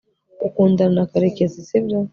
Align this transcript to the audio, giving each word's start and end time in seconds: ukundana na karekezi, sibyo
ukundana 0.47 0.93
na 0.97 1.03
karekezi, 1.11 1.59
sibyo 1.67 1.97